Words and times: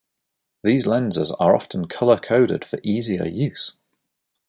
These 0.63 0.87
lenses 0.87 1.31
are 1.39 1.55
often 1.55 1.85
color 1.87 2.17
coded 2.17 2.65
for 2.65 2.79
easier 2.81 3.23
use. 3.27 3.73